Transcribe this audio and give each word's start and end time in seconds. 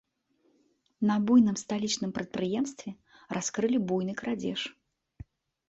На 1.09 1.17
буйным 1.27 1.55
сталічным 1.63 2.11
прадпрыемстве 2.17 2.95
раскрылі 3.37 3.85
буйны 3.93 4.13
крадзеж. 4.25 4.61